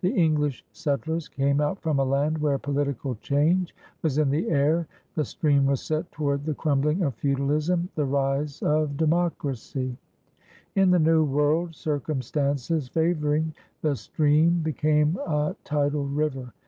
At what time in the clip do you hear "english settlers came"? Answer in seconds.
0.14-1.60